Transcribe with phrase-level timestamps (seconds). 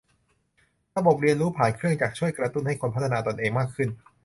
[0.97, 3.89] ระบบเรียนรู้ผ่านเครื่องจักรช่วยกระตุ้นให้คนพัฒนาตนเองมากขึ้น